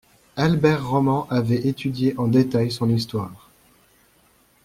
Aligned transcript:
Albert 0.35 0.81
Roman 0.89 1.27
avait 1.29 1.67
étudié 1.67 2.17
en 2.17 2.27
détail 2.27 2.71
son 2.71 2.89
histoire. 2.89 3.51